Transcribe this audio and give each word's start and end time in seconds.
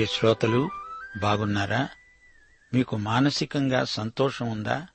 ప్రియ 0.00 0.18
శ్రోతలు 0.18 0.70
బాగున్నారా? 1.20 1.88
మీకు 2.74 2.96
మానసికంగా 2.96 3.84
సంతోషం 3.84 4.50
ఉందా? 4.50 4.86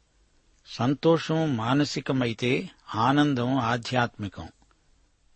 సంతోషం 0.68 1.58
మానసికమైతే 1.58 2.70
ఆనందం 2.96 3.58
ఆధ్యాత్మికం. 3.58 4.48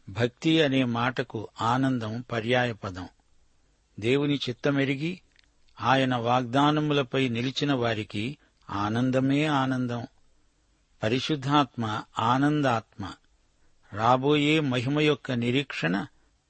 భక్తి 0.09 0.63
అనే 0.63 0.83
మాటకు 0.83 1.47
ఆనందం 1.61 2.23
పర్యాయపదం. 2.31 3.07
దేవుని 3.99 4.35
చిత్తమెరిగి 4.35 5.21
ఆయన 5.81 6.15
వాగ్దానములపై 6.15 7.29
నిలిచిన 7.29 7.73
వారికి 7.73 8.37
ఆనందమే 8.69 9.45
ఆనందం. 9.45 10.08
పరిశుద్ధాత్మ 11.03 12.03
ఆనందాత్మ. 12.19 13.11
రాబోయే 13.93 14.59
మహిమ 14.59 14.99
యొక్క 14.99 15.31
నిరీక్షణ 15.31 16.05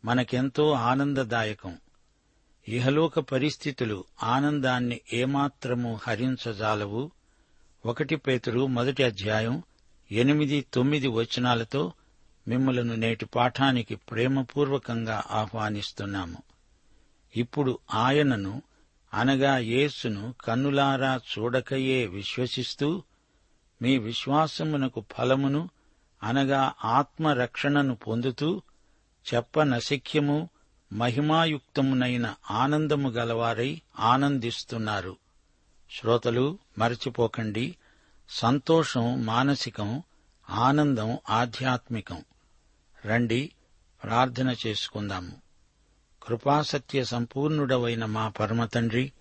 మనకెంతో 0.05 0.71
ఆనందదాయకం. 0.71 1.77
ఇహలోక 2.69 3.19
పరిస్థితులు 3.19 4.03
ఆనందాన్ని 4.23 5.01
ఏమాత్రము 5.13 5.99
హరించజాలవు? 6.07 7.11
ఒకటి 7.85 8.15
పేతురు 8.15 8.67
మొదటి 8.67 9.03
అధ్యాయం 9.03 9.63
ఎనిమిది 10.11 10.65
తొమ్మిది 10.73 11.07
వచనాలతో 11.07 11.93
మిమ్మలను 12.47 12.95
నేటి 12.95 13.25
పాఠానికి 13.25 13.95
ప్రేమపూర్వకంగా 13.95 15.23
ఆహ్వానిస్తున్నాము. 15.31 16.37
ఇప్పుడు 17.35 17.79
ఆయనను 17.93 18.61
అనగా 19.13 19.57
యేసును 19.57 20.33
కన్నులారా 20.45 21.19
చూడకయే 21.31 22.05
విశ్వసిస్తూ 22.05 23.03
మీ 23.81 23.97
విశ్వాసమునకు 23.97 25.05
ఫలమును 25.17 25.69
అనగా 26.23 26.73
ఆత్మరక్షణను 26.85 27.95
పొందుతూ 27.95 28.61
చెప్పనశక్యము 29.33 30.49
మహిమాయుక్తమునైన 30.93 32.35
ఆనందము 32.51 33.09
గలవారై 33.09 33.81
ఆనందిస్తున్నారు. 33.99 35.17
శ్రోతలు 35.91 36.59
మరచిపోకండి. 36.77 37.75
సంతోషం 38.29 39.25
మానసికం 39.25 40.03
ఆనందం 40.49 41.17
ఆధ్యాత్మికం. 41.29 42.23
రండి 43.05 43.51
ప్రార్థన 44.03 44.55
చేసుకుందాము. 44.67 45.31
కృపాసత్య 46.23 47.03
సంపూర్ణుడవైన 47.03 48.05
మా 48.05 48.29
పరమతండ్రి 48.29 49.11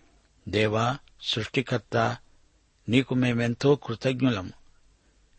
దేవా 0.48 0.98
సృష్టికర్త 1.22 2.16
నీకు 2.88 3.14
మేమెంతో 3.14 3.74
కృతజ్ఞులము 3.74 4.52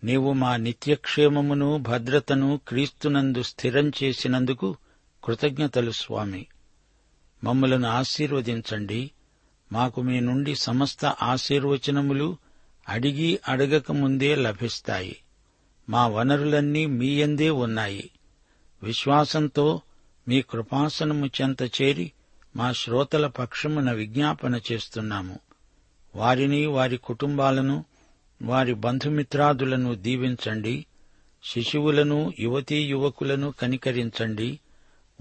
నీవు 0.03 0.33
మా 0.33 0.55
నిత్యక్షేమమును 0.55 1.77
భద్రతను 1.77 2.59
క్రీస్తునందు 2.67 3.41
స్థిరం 3.43 3.91
చేసినందుకు 4.03 4.77
కృతజ్ఞతలు 5.29 5.91
స్వామి. 5.91 6.45
మమ్మలను 7.43 7.87
ఆశీర్వదించండి. 7.87 9.11
మాకు 9.71 10.01
మీ 10.01 10.19
నుండి 10.19 10.55
సమస్త 10.55 11.05
ఆశీర్వచనములు 11.05 12.37
అడిగి 12.89 13.39
అడగక 13.47 13.91
ముందే 13.91 14.35
లభిస్తాయి. 14.35 15.15
మా 15.89 16.07
వనరులన్నీ 16.07 16.85
మీయందే 16.85 17.49
ఉన్నాయి. 17.49 18.09
విశ్వాసంతో 18.83 19.81
మీ 20.27 20.41
కృపాసనము 20.41 21.25
చెంత 21.25 21.63
చేరి 21.63 22.11
మా 22.55 22.71
శ్రోతల 22.71 23.27
పక్షమున 23.27 23.91
విజ్ఞాపన 23.91 24.59
చేస్తున్నాము. 24.71 25.39
వారిని 26.15 26.65
వారి 26.65 26.97
కుటుంబాలను 26.97 27.85
వారి 28.41 28.73
బంధుమిత్రాదులను 28.73 29.95
దీవించండి. 29.95 30.85
శిశువులను 31.43 32.33
యువతీ 32.39 32.83
యువకులను 32.83 33.51
కనికరించండి. 33.51 34.59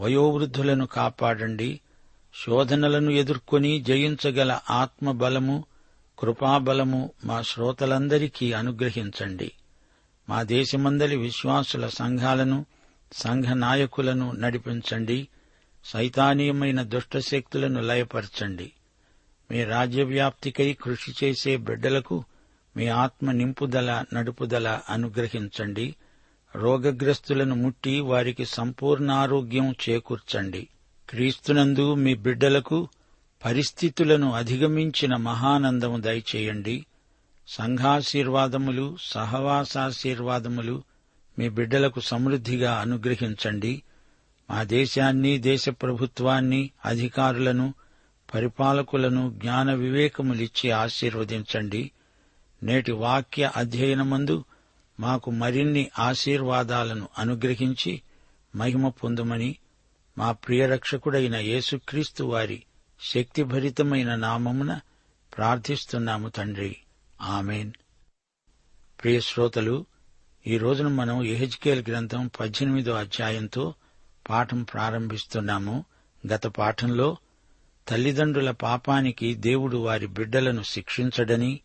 వయోవృద్ధులను 0.00 0.86
కాపాడండి. 0.86 1.80
శోధనలను 2.46 3.10
ఎదుర్కొని 3.10 3.80
జయించగల 3.80 4.60
ఆత్మబలము 4.70 5.64
కృపాబలము 6.18 7.10
మా 7.24 7.42
శ్రోతలందరికీ 7.42 8.52
అనుగ్రహించండి. 8.52 9.52
మా 10.28 10.42
దేశమందలి 10.42 11.16
విశ్వాసుల 11.16 11.86
సంఘాలను 11.86 12.66
సంఘ 13.12 13.44
నాయకులను 13.44 14.32
నడిపించండి. 14.32 15.28
సైతానీయమైన 15.84 16.82
దుష్టశక్తులను 16.82 17.80
లయపరచండి. 17.80 18.72
మీ 19.50 19.64
రాజ్యవ్యాప్తికై 19.64 20.72
కృషి 20.72 21.14
చేసే 21.24 21.56
బిడ్డలకు 21.56 22.24
మీ 22.76 22.86
ఆత్మ 22.86 23.32
నింపుదల 23.32 24.04
నడుపుదల 24.14 24.80
అనుగ్రహించండి. 24.90 25.94
రోగగ్రస్తులను 26.56 27.54
ముట్టి 27.54 28.00
వారికి 28.00 28.44
సంపూర్ణారోగ్యం 28.44 29.74
చేకూర్చండి. 29.88 30.68
క్రీస్తునందు 31.10 31.94
మీ 31.94 32.14
బిడ్డలకు 32.14 32.88
పరిస్థితులను 33.44 34.32
అధిగమించిన 34.32 35.16
మహానందము 35.16 36.00
దయచేయండి. 36.00 36.86
సంఘాశీర్వాదములు 37.48 38.96
సహవాసాశీర్వాదములు 39.00 40.82
మీ 41.38 41.48
బిడ్డలకు 41.48 42.00
సమృద్ధిగా 42.00 42.74
అనుగ్రహించండి. 42.74 43.82
మా 44.50 44.62
దేశాన్ని 44.62 45.38
దేశ 45.38 45.68
ప్రభుత్వాన్ని 45.68 46.70
అధికారులను 46.84 47.74
పరిపాలకులను 48.34 49.30
జ్ఞాన 49.30 49.74
వివేకములిచ్చి 49.74 50.70
ఆశీర్వదించండి. 50.70 51.90
నేటి 52.62 52.92
వాక్య 52.92 53.50
అధ్యయనమందు 53.56 54.44
మాకు 55.00 55.30
మరిన్ని 55.30 55.90
ఆశీర్వాదాలను 55.98 57.08
అనుగ్రహించి 57.18 58.02
మహిమ 58.56 58.88
పొందుమని 58.88 59.56
మా 60.18 60.32
ప్రియరక్షకుడైన 60.32 61.36
యేసుక్రీస్తు 61.36 62.24
వారి 62.24 62.62
శక్తిభరితమైన 63.00 64.14
నామమున 64.14 64.80
ప్రార్థిస్తున్నాము 65.36 66.28
తండ్రి. 66.28 66.76
ఆమెన్. 67.20 67.72
ప్రియ 69.02 69.20
శ్రోతలు 69.20 69.86
ఈ 70.46 70.58
రోజున 70.58 70.88
మనం 70.88 71.22
ఎహెచ్కేల్ 71.22 71.84
గ్రంథం 71.88 72.30
పద్దెనిమిదో 72.40 72.92
అధ్యాయంతో 72.92 73.74
పాఠం 74.30 74.62
ప్రారంభిస్తున్నాము. 74.62 75.84
గత 76.32 76.46
పాఠంలో 76.46 77.16
తల్లిదండ్రుల 77.88 78.50
పాపానికి 78.50 79.34
దేవుడు 79.34 79.76
వారి 79.76 80.06
బిడ్డలను 80.06 80.62
శిక్షించడని 80.62 81.60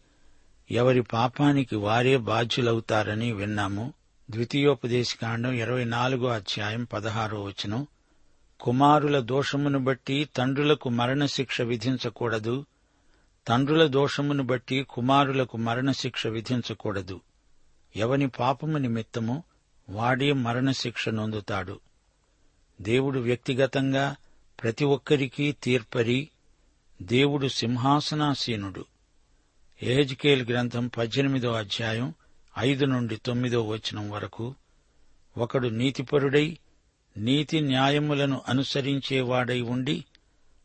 ఎవరి 0.73 1.01
పాపానికి 1.01 1.75
వారే 1.75 2.17
బాధ్యులవుతారని 2.17 3.31
విన్నాము. 3.31 3.93
ద్వితీయోపదేశకాండం 4.31 5.51
ఇరవై 5.51 5.83
నాలుగో 5.83 6.27
అధ్యాయం 6.27 6.83
పదహారో 6.83 7.43
వచనం. 7.43 7.87
కుమారుల 8.59 9.19
దోషమును 9.19 9.79
బట్టి 9.79 10.29
తండ్రులకు 10.35 10.89
మరణశిక్ష 10.89 11.61
విధించకూడదు. 11.61 12.65
తండ్రుల 13.47 13.87
దోషమును 13.87 14.43
బట్టి 14.43 14.83
కుమారులకు 14.89 15.57
మరణశిక్ష 15.57 16.27
విధించకూడదు. 16.27 17.21
ఎవని 17.95 18.27
పాపము 18.27 18.77
నిమిత్తము 18.77 19.43
వాడే 19.89 20.33
మరణశిక్ష 20.33 21.09
నొందుతాడు. 21.09 21.79
దేవుడు 22.81 23.19
వ్యక్తిగతంగా 23.19 24.15
ప్రతి 24.63 24.85
ఒక్కరికీ 24.85 25.51
తీర్పరి. 25.51 26.29
దేవుడు 27.01 27.47
సింహాసనాసీనుడు. 27.47 28.85
ఏజ్కేల్ 29.81 30.43
గ్రంథం 30.45 30.87
పద్దెనిమిదో 30.87 31.51
అధ్యాయం 31.53 32.09
ఐదు 32.55 32.85
నుండి 32.85 33.15
తొమ్మిదో 33.17 33.61
వచనం 33.63 34.09
వరకు 34.09 34.45
ఒకడు 35.35 35.69
నీతిపరుడై 35.69 36.45
నీతి 37.15 37.61
న్యాయములను 37.61 38.41
అనుసరించేవాడై 38.47 39.59
ఉండి 39.69 39.97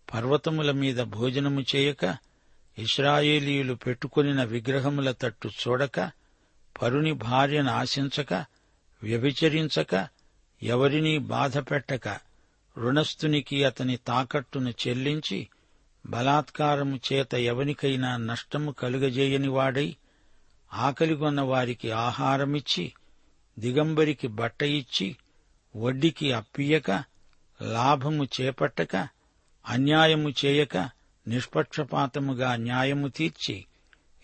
పర్వతముల 0.09 0.71
మీద 0.73 1.01
భోజనము 1.11 1.63
చేయక 1.75 2.05
ఇస్రాయేలీయులు 2.79 3.75
పెట్టుకొనిన 3.75 4.43
విగ్రహముల 4.45 5.11
తట్టు 5.13 5.49
చూడక 5.61 5.99
పరుని 6.77 7.13
భార్యను 7.23 7.73
ఆశించక 7.73 8.33
వ్యభిచరించక 9.03 9.93
ఎవరినీ 10.63 11.19
బాధపెట్టక 11.29 12.07
రుణస్థునికి 12.77 13.65
అతని 13.65 13.97
తాకట్టును 14.07 14.73
చెల్లించి 14.83 15.39
బలాత్కారము 16.09 17.01
చేత 17.13 17.35
ఎవనికైనా 17.35 18.17
నష్టము 18.17 18.73
కలుగజేయని 18.73 19.49
వాడై 19.49 19.97
ఆకలిగొన్న 20.73 21.41
వారికి 21.41 21.91
ఆహారమిచ్చి 21.91 22.93
దిగంబరికి 23.59 24.29
బట్ట 24.29 24.63
ఇచ్చి 24.63 25.17
వడ్డీకి 25.77 26.33
అప్పియక 26.33 26.91
లాభము 27.63 28.25
చేపట్టక 28.25 29.09
అన్యాయము 29.69 30.31
చేయక 30.45 30.77
నిష్పక్షపాతముగా 31.29 32.57
న్యాయము 32.57 33.09
తీర్చి 33.09 33.65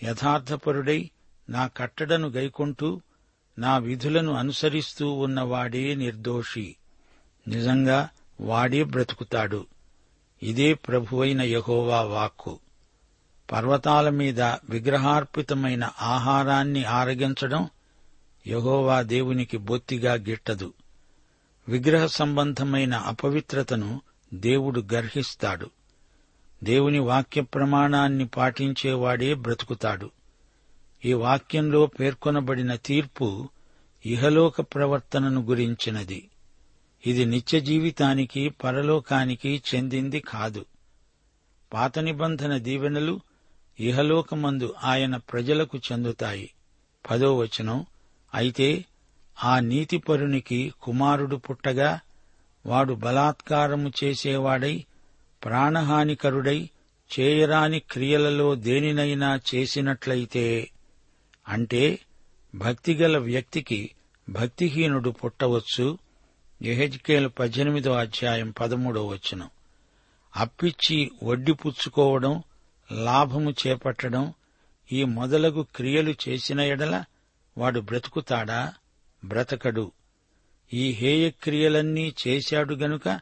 యథార్థపరుడై 0.03 1.11
నా 1.51 1.67
కట్టడను 1.67 2.29
గైకొంటూ 2.29 3.01
నా 3.59 3.79
విధులను 3.79 4.33
అనుసరిస్తూ 4.33 5.13
ఉన్నవాడే 5.13 5.95
నిర్దోషి. 5.95 6.77
నిజంగా 7.49 8.09
వాడే 8.41 8.85
బ్రతుకుతాడు. 8.85 9.67
ఇదే 10.45 10.75
ప్రభువైన 10.75 11.43
యహోవా 11.43 12.03
వాక్కు. 12.03 12.59
పర్వతాల 13.53 14.09
మీద 14.09 14.41
విగ్రహార్పితమైన 14.43 15.91
ఆహారాన్ని 16.03 16.85
ఆరగించడం 16.85 17.69
యహోవా 18.47 19.03
దేవునికి 19.03 19.57
బొత్తిగా 19.57 20.15
గిట్టదు. 20.15 20.73
విగ్రహ 21.69 22.07
సంబంధమైన 22.07 22.95
అపవిత్రతను 22.95 24.01
దేవుడు 24.35 24.85
గర్హిస్తాడు. 24.95 25.71
దేవుని 26.65 26.99
వాక్య 26.99 27.41
ప్రమాణాన్ని 27.41 28.27
పాటించేవాడే 28.27 29.35
బ్రతుకుతాడు. 29.35 30.11
ఈ 31.05 31.13
వాక్యంలో 31.13 31.87
పేర్కొనబడిన 31.87 32.75
తీర్పు 32.75 33.49
ఇహలోక 34.07 34.61
ప్రవర్తనను 34.61 35.41
గురించినది. 35.41 36.29
ఇది 37.07 37.25
నిత్య 37.25 37.61
జీవితానికి 37.61 38.49
పరలోకానికి 38.49 39.63
చెందింది 39.75 40.21
కాదు. 40.21 40.65
పాత 41.73 41.99
నిబంధన 41.99 42.57
దీవెనలు 42.59 43.21
ఇహలోకమందు 43.81 44.75
ఆయన 44.85 45.17
ప్రజలకు 45.17 45.79
చెందుతాయి. 45.79 46.51
పదో 47.11 47.39
వచనం 47.39 47.87
అయితే 48.35 48.85
ఆ 49.45 49.61
నీతిపరునికి 49.61 50.73
కుమారుడు 50.83 51.37
పుట్టగా 51.37 52.01
వాడు 52.67 52.95
బలాత్కారము 52.95 53.93
చేసేవాడై 54.05 54.85
ప్రాణహానికరుడై 55.45 56.71
చేయరాని 57.11 57.79
క్రియలలో 57.79 58.55
దేనినైనా 58.55 59.41
చేసినట్లయితే 59.55 60.69
అంటే 61.49 61.99
భక్తిగల 62.55 63.19
వ్యక్తికి 63.19 63.91
భక్తిహీనుడు 64.29 65.11
పుట్టవచ్చు 65.11 65.99
ఎహెజ్కేలు 66.65 67.29
పద్దెనిమిదో 67.29 67.93
అధ్యాయం 67.93 68.51
పదమూడో 68.51 69.07
వచనం. 69.07 69.51
అప్పిచ్చి 70.37 71.11
వడ్డీ 71.23 71.53
పుచ్చుకోవడం 71.53 72.43
లాభము 72.93 73.55
చేపట్టడం 73.67 74.35
ఈ 74.93 75.05
మొదలగు 75.05 75.67
క్రియలు 75.77 76.15
చేసిన 76.29 76.61
ఎడల 76.61 77.05
వాడు 77.59 77.81
బ్రతుకుతాడా? 77.81 78.75
బ్రతకడు. 79.25 79.93
ఈ 80.73 80.91
హేయక్రియలన్నీ 80.91 82.15
చేశాడు 82.29 82.75
గనుక 82.75 83.21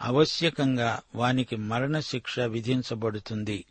అవశ్యకంగా 0.00 1.00
వానికి 1.14 1.56
మరణశిక్ష 1.56 2.40
విధించబడుతుంది. 2.40 3.64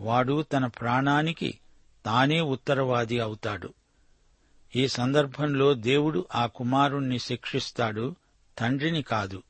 వాడు 0.00 0.42
తన 0.42 0.66
ప్రాణానికి 0.66 1.58
తానే 2.06 2.40
ఉత్తరవాది 2.40 3.20
అవుతాడు. 3.20 3.74
ఈ 4.76 4.88
సందర్భంలో 4.88 5.74
దేవుడు 5.74 6.26
ఆ 6.34 6.46
కుమారుణ్ణి 6.46 7.18
శిక్షిస్తాడు. 7.18 8.14
తండ్రిని 8.58 9.02
కాదు. 9.02 9.42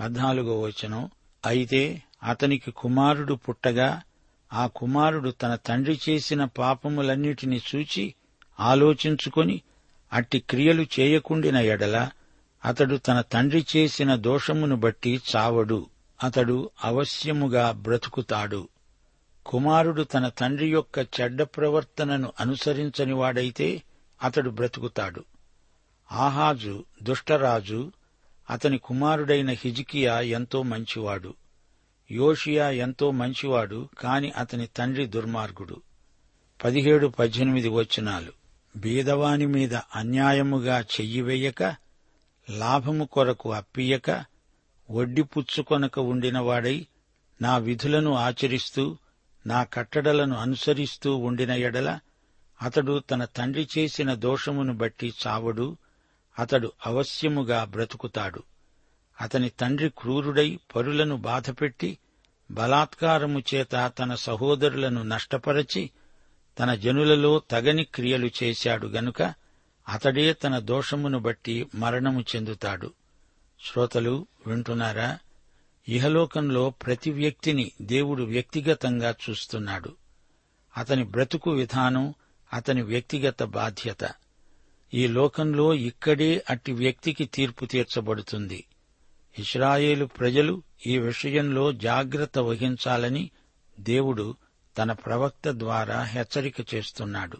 పద్నాలుగో 0.00 0.60
వచనం. 0.60 1.10
అయితే 1.46 2.02
అతనికి 2.22 2.70
కుమారుడు 2.70 3.34
పుట్టగా 3.34 4.02
ఆ 4.52 4.66
కుమారుడు 4.66 5.30
తన 5.30 5.54
తండ్రి 5.54 6.00
చేసిన 6.08 6.44
పాపములన్నిటినీ 6.44 7.60
చూచి 7.74 8.14
ఆలోచించుకొని 8.60 9.62
అట్టి 10.12 10.40
క్రియలు 10.40 10.86
చేయకుండిన 11.00 11.56
ఎడల 11.56 12.10
అతడు 12.64 12.96
తన 12.96 13.20
తండ్రి 13.20 13.66
చేసిన 13.76 14.14
దోషమును 14.14 14.76
బట్టి 14.76 15.20
చావడు. 15.36 15.86
అతడు 16.22 16.70
అవశ్యముగా 16.84 17.70
బ్రతుకుతాడు. 17.70 18.68
కుమారుడు 19.46 20.02
తన 20.02 20.28
తండ్రి 20.28 20.70
యొక్క 20.70 20.98
చెడ్డ 20.98 21.42
ప్రవర్తనను 21.42 22.32
అనుసరించని 22.40 23.12
వాడైతే 23.12 23.82
అతడు 24.22 24.50
బ్రతుకుతాడు. 24.50 25.24
ఆహాజు 26.12 26.84
దుష్టరాజు 27.02 27.92
అతని 28.50 28.78
కుమారుడైన 28.78 29.50
హిజికియా 29.50 30.20
ఎంతో 30.20 30.62
మంచివాడు. 30.62 31.34
యోషియా 32.10 32.70
ఎంతో 32.70 33.10
మంచివాడు 33.10 33.88
కాని 33.98 34.30
అతని 34.30 34.66
తండ్రి 34.66 35.06
దుర్మార్గుడు. 35.06 35.82
పదిహేడు 36.64 37.06
పద్దెనిమిది 37.06 37.68
వచనాలు. 37.68 38.32
బీదవాని 38.76 39.46
మీద 39.46 39.74
అన్యాయముగా 39.74 40.80
చెయ్యివేయక 40.80 41.62
లాభము 42.50 43.04
కొరకు 43.04 43.52
అప్పియక 43.52 44.24
వడ్డి 44.90 45.22
పుచ్చుకొనక 45.22 45.98
ఉండినవాడై 45.98 46.86
నా 47.42 47.56
విధులను 47.56 48.14
ఆచరిస్తూ 48.14 48.96
నా 49.46 49.64
కట్టడలను 49.64 50.36
అనుసరిస్తూ 50.36 51.16
ఉండిన 51.16 51.50
ఎడల 51.50 51.98
అతడు 52.62 52.98
తన 52.98 53.24
తండ్రి 53.24 53.68
చేసిన 53.78 54.14
దోషమును 54.14 54.76
బట్టి 54.76 55.14
చావడు 55.26 55.76
అతడు 56.38 56.72
అవశ్యముగా 56.86 57.64
బ్రతుకుతాడు. 57.64 58.42
అతని 59.20 59.48
తండ్రి 59.48 59.90
క్రూరుడై 59.98 60.58
పరులను 60.76 61.16
బాధపెట్టి 61.16 61.98
బలాత్కారము 62.50 63.42
చేత 63.54 63.92
తన 63.98 64.14
సహోదరులను 64.14 65.02
నష్టపరచి 65.02 65.90
తన 66.58 66.74
జనులలో 66.74 67.38
తగని 67.50 67.84
క్రియలు 67.84 68.30
చేశాడు 68.42 68.86
గనుక 68.86 69.22
అతడే 69.88 70.32
తన 70.32 70.58
దోషమును 70.58 71.18
బట్టి 71.18 71.66
మరణము 71.74 72.20
చెందుతాడు. 72.20 72.92
శ్రోతలు 73.64 74.26
వింటున్నారా? 74.46 75.18
ఇహలోకంలో 75.88 76.70
ప్రతి 76.70 77.10
వ్యక్తిని 77.10 77.72
దేవుడు 77.82 78.22
వ్యక్తిగతంగా 78.22 79.14
చూస్తున్నాడు. 79.30 79.96
అతని 80.76 81.04
బ్రతుకు 81.04 81.50
విధానం 81.50 82.14
అతని 82.52 82.82
వ్యక్తిగత 82.82 83.42
బాధ్యత. 83.42 84.04
ఈ 84.94 85.06
లోకంలో 85.06 85.74
ఇక్కడే 85.74 86.44
అట్టి 86.50 86.72
వ్యక్తికి 86.72 87.24
తీర్పు 87.24 87.64
తీర్చబడుతుంది. 87.64 88.64
ఇస్రాయేలు 89.38 90.04
ప్రజలు 90.04 90.62
ఈ 90.86 90.98
విషయంలో 90.98 91.72
జాగ్రత్త 91.72 92.38
వహించాలని 92.38 93.30
దేవుడు 93.80 94.36
తన 94.78 94.92
ప్రవక్త 94.92 95.50
ద్వారా 95.50 96.02
హెచ్చరిక 96.02 96.74
చేస్తున్నాడు. 96.74 97.38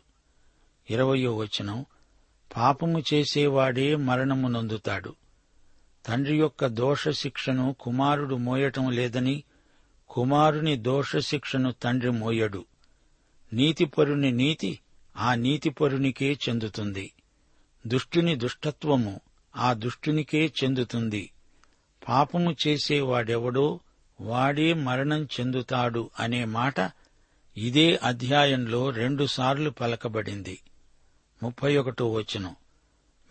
ఇరవయో 0.91 1.37
వచనం 1.37 1.87
పాపము 2.57 3.03
చేసేవాడే 3.15 3.97
మరణము 3.97 4.49
నొందుతాడు 4.49 5.15
తండ్రి 6.07 6.37
యొక్క 6.37 6.67
దోషశిక్షను 6.67 7.77
కుమారుడు 7.81 8.35
మోయటం 8.35 8.91
లేదని 8.91 9.45
కుమారుని 10.11 10.77
దోషశిక్షను 10.77 11.73
తండ్రి 11.73 12.11
మోయడు. 12.11 12.65
నీతిపరుని 13.53 14.33
నీతి 14.33 14.79
ఆ 15.17 15.35
నీతిపరునికే 15.35 16.39
చెందుతుంది. 16.49 17.13
దుష్టుని 17.89 18.37
దుష్టత్వము 18.37 19.21
ఆ 19.57 19.73
దుష్టునికే 19.73 20.53
చెందుతుంది. 20.65 21.31
పాపము 22.09 22.57
చేసేవాడెవడో 22.67 23.81
వాడే 24.21 24.73
మరణం 24.73 25.25
చెందుతాడు 25.25 26.11
అనే 26.21 26.45
మాట 26.45 26.91
ఇదే 27.57 28.01
అధ్యాయంలో 28.03 28.91
రెండుసార్లు 28.91 29.71
పలకబడింది. 29.71 30.59
ముప్పై 31.43 31.77
ఒకటో 31.77 32.13
వచనం. 32.13 32.57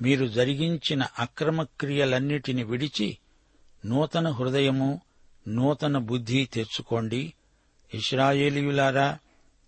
మీరు 0.01 0.27
జరిగించిన 0.27 1.07
అక్రమక్రియలన్నిటిని 1.19 2.63
విడిచి 2.63 3.17
నూతన 3.85 4.29
హృదయము 4.29 5.01
నూతన 5.47 5.97
బుద్ధి 5.97 6.45
తెచ్చుకోండి. 6.53 7.33
ఇస్రాయేలీయులారా 7.93 9.19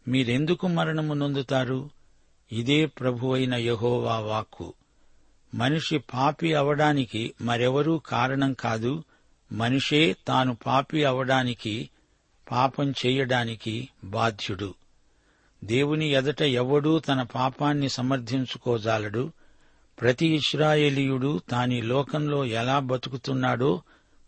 మీరెందుకు 0.08 0.68
మరణము 0.68 1.14
నొందుతారు? 1.14 1.90
ఇదే 2.52 2.86
ప్రభువైన 2.86 3.54
యహోవా 3.54 4.20
వాక్కు. 4.20 4.74
మనిషి 5.56 5.98
పాపి 5.98 6.54
అవడానికి 6.54 7.34
మరెవరూ 7.42 7.98
కారణం 7.98 8.54
కాదు. 8.54 9.04
మనిషే 9.52 10.16
తాను 10.28 10.56
పాపి 10.56 11.04
అవడానికి 11.04 11.90
పాపం 12.52 12.92
చేయడానికి 12.92 13.90
బాధ్యుడు. 14.04 14.74
దేవుని 15.64 16.08
ఎదట 16.08 16.42
ఎవడూ 16.42 17.00
తన 17.00 17.22
పాపాన్ని 17.22 17.90
సమర్థించుకోజాలడు. 17.90 19.32
ప్రతి 20.02 20.28
ఇస్రాయేలీయుడు 20.28 21.42
తాని 21.50 21.82
లోకంలో 21.82 22.46
ఎలా 22.46 22.80
బతుకుతున్నాడో 22.80 23.82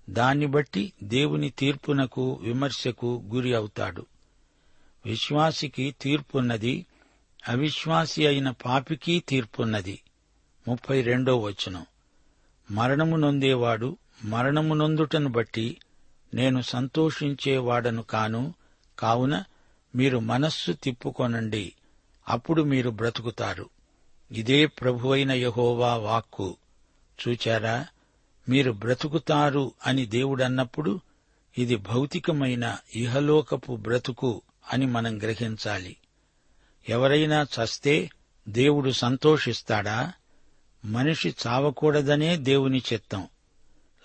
దాన్ని 0.09 0.45
బట్టి 0.45 0.93
దేవుని 1.03 1.49
తీర్పునకు 1.49 2.39
విమర్శకు 2.41 3.23
గురి 3.33 3.55
అవుతాడు. 3.55 4.05
విశ్వాసికి 5.05 5.95
తీర్పున్నది 6.01 6.85
అవిశ్వాసి 7.47 8.27
అయిన 8.27 8.49
పాపికి 8.49 9.23
తీర్పున్నది. 9.29 9.99
ముప్పై 10.67 11.01
రెండో 11.01 11.37
వచనం. 11.37 11.85
మరణము 12.71 13.15
నొందేవాడు 13.15 13.97
మరణము 14.23 14.73
నొందుటను 14.73 15.29
బట్టి 15.29 15.77
నేను 16.33 16.61
సంతోషించేవాడను 16.61 18.01
కాను. 18.01 18.53
కావున 18.99 19.43
మీరు 19.95 20.19
మనస్సు 20.19 20.71
తిప్పుకొనండి. 20.71 21.73
అప్పుడు 22.27 22.61
మీరు 22.61 22.89
బ్రతుకుతారు. 22.89 23.69
ఇదే 24.31 24.65
ప్రభువైన 24.65 25.31
యహోవా 25.31 25.95
వాక్కు. 25.95 26.57
చూచారా? 27.27 27.87
మీరు 28.49 28.71
బ్రతుకుతారు 28.71 29.71
అని 29.87 30.05
దేవుడన్నప్పుడు 30.05 30.99
ఇది 31.57 31.75
భౌతికమైన 31.75 32.77
ఇహలోకపు 32.95 33.75
బ్రతుకు 33.75 34.41
అని 34.73 34.85
మనం 34.85 35.17
గ్రహించాలి. 35.17 35.97
ఎవరైనా 36.89 37.41
చస్తే 37.41 38.09
దేవుడు 38.49 38.91
సంతోషిస్తాడా? 38.91 40.13
మనిషి 40.85 41.35
చావకూడదనే 41.47 42.37
దేవుని 42.37 42.81
చిత్తం. 42.93 43.27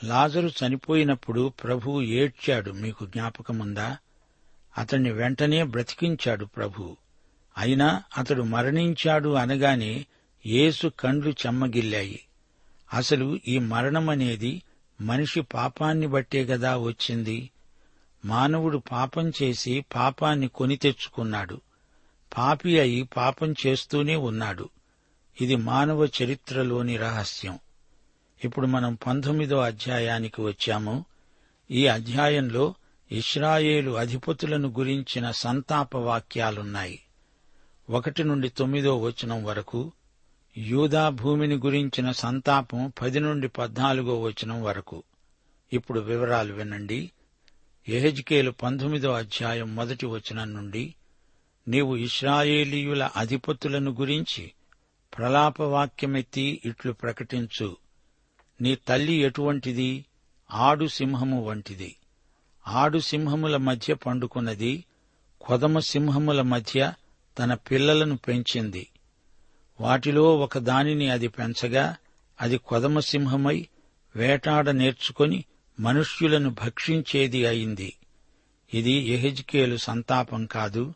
లాజరు 0.04 0.48
చనిపోయినప్పుడు 0.48 1.48
ప్రభువు 1.48 2.02
ఏడ్చాడు. 2.02 2.70
మీకు 2.70 3.06
జ్ఞాపకముందా? 3.06 3.96
అతణ్ణి 4.78 5.12
వెంటనే 5.12 5.62
బ్రతికించాడు 5.62 6.44
ప్రభు. 6.44 6.96
అయినా 7.58 8.02
అతడు 8.18 8.42
మరణించాడు 8.42 9.28
అనగానే 9.28 10.06
యేసు 10.46 10.88
కండ్లు 10.88 11.30
చెమ్మగిల్లాయి. 11.30 12.20
అసలు 12.94 13.40
ఈ 13.48 13.58
మరణమనేది 13.58 14.62
మనిషి 15.00 15.40
పాపాన్ని 15.40 16.06
బట్టే 16.06 16.44
గదా 16.44 16.76
వచ్చింది? 16.76 17.50
మానవుడు 18.24 18.78
పాపం 18.78 19.32
చేసి 19.42 19.84
పాపాన్ని 19.94 20.48
కొని 20.48 20.76
తెచ్చుకున్నాడు. 20.76 21.60
పాపి 22.36 22.80
అయి 22.80 23.02
పాపం 23.02 23.54
చేస్తూనే 23.66 24.16
ఉన్నాడు. 24.16 24.68
ఇది 25.40 25.56
మానవ 25.56 26.08
చరిత్రలోని 26.22 26.96
రహస్యం. 26.96 27.58
ఇప్పుడు 28.44 28.66
మనం 28.66 28.94
పంతొమ్మిదో 28.94 29.56
అధ్యాయానికి 29.56 30.42
వచ్చాము. 30.42 31.04
ఈ 31.70 31.86
అధ్యాయంలో 31.86 32.74
ఇస్రాయేలు 33.12 33.90
అధిపతులను 33.90 34.68
గురించిన 34.68 35.30
సంతాప 35.30 35.96
వాక్యాలున్నాయి. 35.96 37.00
ఒకటి 37.90 38.24
నుండి 38.24 38.48
తొమ్మిదో 38.48 38.98
వచనం 38.98 39.44
వరకు 39.44 39.92
యూదా 40.58 41.08
భూమిని 41.08 41.54
గురించిన 41.54 42.10
సంతాపం 42.10 42.92
పది 43.02 43.20
నుండి 43.20 43.48
పద్నాలుగో 43.48 44.20
వచనం 44.20 44.62
వరకు. 44.62 45.02
ఇప్పుడు 45.72 46.00
వివరాలు 46.00 46.54
వినండి. 46.54 47.10
ఎహెజ్కేలు 47.88 48.50
పంతొమ్మిదో 48.50 49.12
అధ్యాయం 49.12 49.76
మొదటి 49.76 50.06
వచనం 50.06 50.54
నుండి 50.54 50.94
నీవు 51.68 51.96
ఇస్రాయేలీయుల 51.96 53.10
అధిపతులను 53.16 53.90
గురించి 53.90 54.52
ప్రలాపవాక్యమెత్తి 55.18 56.60
ఇట్లు 56.64 56.92
ప్రకటించు. 56.92 57.76
నీ 58.60 58.74
తల్లి 58.74 59.12
ఎటువంటిది? 59.12 60.04
ఆడు 60.50 60.86
సింహము 60.86 61.44
వంటిది. 61.44 61.96
ఆడు 62.68 62.98
సింహముల 62.98 63.56
మధ్య 63.56 63.94
పండుకున్నది 63.94 64.84
కొదమ 65.40 65.78
సింహముల 65.78 66.42
మధ్య 66.42 66.92
తన 67.38 67.54
పిల్లలను 67.54 68.16
పెంచింది. 68.16 68.86
వాటిలో 69.80 70.36
ఒక 70.36 70.58
దానిని 70.58 71.10
అది 71.10 71.28
పెంచగా 71.28 71.96
అది 72.40 72.58
కొదమ 72.58 73.00
సింహమై 73.00 73.68
వేటాడ 74.16 74.70
నేర్చుకొని 74.70 75.44
మనుష్యులను 75.80 76.50
భక్షించేది 76.50 77.46
అయింది. 77.46 77.96
ఇది 78.74 78.92
ఎహెజ్కేలు 78.92 79.76
సంతాపం 79.76 80.46
కాదు 80.46 80.94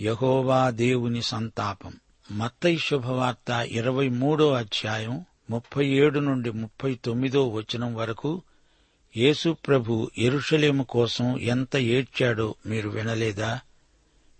యహోవా 0.00 0.70
దేవుని 0.70 1.22
సంతాపం. 1.22 1.92
మత్తై 2.30 2.76
శుభవార్త 2.76 3.50
ఇరవై 3.70 4.08
మూడో 4.08 4.52
అధ్యాయం 4.52 5.24
ముప్పై 5.50 5.86
ఏడు 5.86 6.20
నుండి 6.20 6.50
ముప్పై 6.52 6.94
తొమ్మిదో 6.94 7.48
వచనం 7.48 7.94
వరకు 7.94 8.42
యేసు 9.16 9.56
ప్రభు 9.66 10.10
ఎరుషలేము 10.18 10.84
కోసం 10.84 11.38
ఎంత 11.38 11.76
ఏడ్చాడో 11.76 12.54
మీరు 12.66 12.88
వినలేదా? 12.88 13.60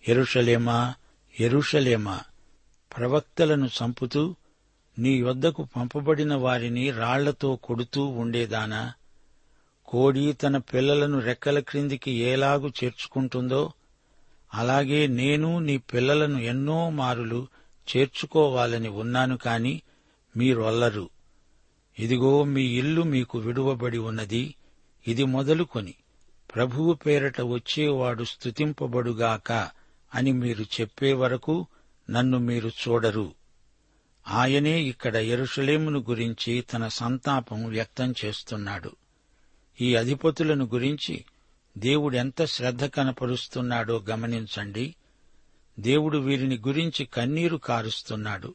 ఎరుషలేమా 0.08 0.94
ఎరుషలేమా 1.40 2.16
ప్రవక్తలను 2.92 3.66
చంపుతూ 3.66 4.22
నీ 4.98 5.12
యొద్దకు 5.18 5.68
పంపబడిన 5.76 6.34
వారిని 6.34 6.90
రాళ్ళతో 6.90 7.56
కొడుతూ 7.56 8.04
ఉండేదానా? 8.04 8.82
కోడి 9.88 10.32
తన 10.32 10.56
పిల్లలను 10.56 11.18
రెక్కల 11.18 11.58
క్రిందికి 11.60 12.10
ఏలాగు 12.10 12.72
చేర్చుకుంటుందో 12.84 13.72
అలాగే 14.54 15.06
నేను 15.06 15.58
నీ 15.58 15.78
పిల్లలను 15.78 16.38
ఎన్నో 16.38 16.90
మారులు 16.90 17.40
చేర్చుకోవాలని 17.96 18.88
ఉన్నాను 18.88 19.36
కాని 19.36 19.82
మీరొల్లరు. 20.36 21.10
ఇదిగో 21.98 22.44
మీ 22.44 22.64
ఇల్లు 22.64 23.02
మీకు 23.02 23.38
విడువబడి 23.38 23.98
ఉన్నది. 23.98 24.54
ఇది 25.08 25.24
మొదలుకొని 25.24 25.94
ప్రభువు 26.54 26.92
పేరట 26.92 27.40
వచ్చేవాడు 27.40 28.24
స్తుతింపబడుగాక 28.24 29.70
అని 30.14 30.32
మీరు 30.32 30.62
చెప్పే 30.62 31.12
వరకు 31.12 31.66
నన్ను 32.10 32.38
మీరు 32.38 32.68
చూడరు. 32.68 33.34
ఆయనే 34.28 34.82
ఇక్కడ 34.82 35.16
ఎరుషలేమును 35.16 36.00
గురించి 36.00 36.60
తన 36.60 36.88
సంతాపం 36.88 37.64
వ్యక్తం 37.64 38.14
చేస్తున్నాడు. 38.24 38.90
ఈ 39.80 39.94
అధిపతులను 39.94 40.64
గురించి 40.64 41.24
దేవుడెంత 41.78 42.44
శ్రద్ధ 42.44 42.84
కనపరుస్తున్నాడో 42.84 44.04
గమనించండి. 44.10 44.94
దేవుడు 45.80 46.18
వీరిని 46.18 46.56
గురించి 46.56 47.04
కన్నీరు 47.04 47.56
కారుస్తున్నాడు. 47.56 48.54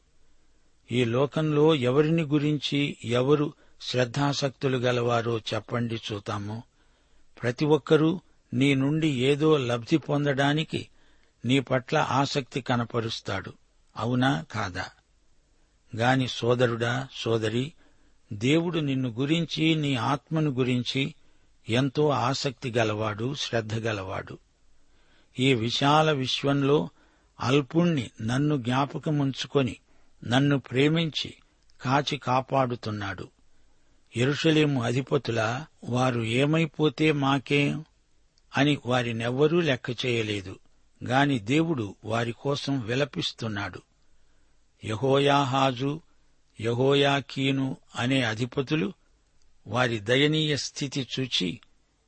ఈ 0.92 1.06
లోకంలో 1.06 1.76
ఎవరిని 1.76 2.24
గురించి 2.24 2.98
ఎవరు 3.06 3.54
శ్రద్ధాసక్తులు 3.82 4.78
గలవారో 4.78 5.38
చెప్పండి 5.38 5.96
చూతాము 5.96 6.64
ప్రతి 7.42 7.66
ఒక్కరూ 7.66 8.22
నీ 8.54 8.76
నుండి 8.76 9.08
ఏదో 9.08 9.58
లబ్ధి 9.58 9.98
పొందడానికి 9.98 10.88
నీ 11.46 11.60
పట్ల 11.60 11.98
ఆసక్తి 11.98 12.62
కనపరుస్తాడు. 12.62 13.54
అవునా 13.98 14.46
కాదా? 14.52 14.86
గాని 15.96 16.28
సోదరుడా 16.28 17.08
సోదరి 17.14 17.74
దేవుడు 18.34 18.80
నిన్ను 18.80 19.10
గురించి 19.10 19.76
నీ 19.76 19.96
ఆత్మను 19.96 20.52
గురించి 20.52 21.16
ఎంతో 21.70 22.10
ఆసక్తి 22.10 22.72
గలవాడు 22.72 23.36
శ్రద్ధ 23.36 23.76
గలవాడు. 23.76 24.38
ఈ 25.40 25.54
విశాల 25.54 26.12
విశ్వంలో 26.12 26.90
అల్పుణ్ణి 27.40 28.12
నన్ను 28.22 28.58
జ్ఞాపకముంచుకొని 28.58 29.76
నన్ను 30.28 30.60
ప్రేమించి 30.60 31.34
కాచి 31.82 32.18
కాపాడుతున్నాడు. 32.18 33.30
ఎరుషలేము 34.18 34.84
అధిపతుల 34.84 35.66
వారు 35.84 36.22
ఏమైపోతే 36.22 37.12
మాకేం? 37.12 37.86
అని 38.58 38.78
వారినెవ్వరూ 38.86 39.60
లెక్క 39.60 40.06
చేయలేదు. 40.06 40.60
గాని 41.04 41.40
దేవుడు 41.40 41.96
వారి 42.06 42.32
కోసం 42.32 42.80
విలపిస్తున్నాడు. 42.80 43.82
యహోయాహాజు 44.86 46.02
యహోయాకీను 46.62 47.78
అనే 47.96 48.22
అధిపతులు 48.22 48.94
వారి 49.68 50.00
దయనీయ 50.00 50.58
స్థితి 50.58 51.08
చూచి 51.20 51.60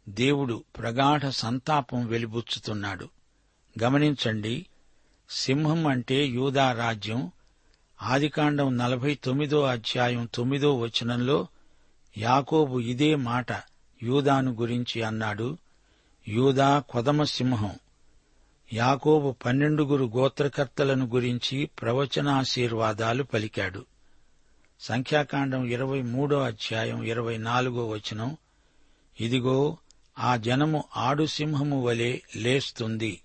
దేవుడు 0.09 0.63
ప్రగాఢ 0.77 1.29
సంతాపం 1.29 2.05
వెలిబుచ్చుతున్నాడు. 2.05 3.09
గమనించండి 3.83 4.65
సింహం 5.29 5.87
అంటే 5.87 6.25
యూదా 6.25 6.71
రాజ్యం. 6.71 7.31
ఆదికాండం 8.01 8.77
నలభై 8.77 9.15
తొమ్మిదో 9.15 9.63
అధ్యాయం 9.63 10.29
తొమ్మిదో 10.33 10.77
వచనంలో 10.77 11.47
యాకోబు 12.17 12.79
ఇదే 12.79 13.15
మాట 13.15 13.47
యూదాను 14.03 14.51
గురించి 14.51 15.01
అన్నాడు. 15.01 15.57
యూదా 16.27 16.79
కొదమ 16.79 17.23
సింహం. 17.23 17.71
యాకోబు 18.73 19.35
పన్నెండుగురు 19.45 20.11
గోత్రకర్తలను 20.15 21.05
గురించి 21.05 21.65
ప్రవచనాశీర్వాదాలు 21.65 23.23
పలికాడు. 23.23 23.85
సంఖ్యాకాండం 24.79 25.65
ఇరవై 25.65 26.01
మూడో 26.01 26.39
అధ్యాయం 26.39 27.03
ఇరవై 27.03 27.37
నాలుగో 27.37 27.87
వచనం. 27.87 28.37
ఇదిగో 29.19 29.77
ఆ 30.19 30.35
జనము 30.35 30.83
ఆడు 30.97 31.25
సింహము 31.25 31.81
వలె 31.81 32.19
లేస్తుంది. 32.35 33.21